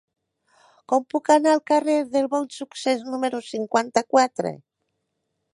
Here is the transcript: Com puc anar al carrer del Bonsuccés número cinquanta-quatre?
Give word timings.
Com 0.93 1.05
puc 1.15 1.29
anar 1.33 1.53
al 1.57 1.61
carrer 1.73 1.97
del 2.15 2.31
Bonsuccés 2.33 3.07
número 3.15 3.45
cinquanta-quatre? 3.53 4.57